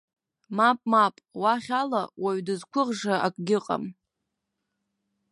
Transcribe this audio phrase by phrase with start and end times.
[0.57, 3.83] Мап, мап, уахь ала уаҩ дзықәгәыӷша акгьы ыҟам!